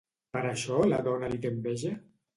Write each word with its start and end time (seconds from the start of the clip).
Per 0.37 0.41
això 0.51 0.79
la 0.93 1.01
dona 1.09 1.29
li 1.35 1.41
té 1.45 1.53
enveja? 1.57 1.93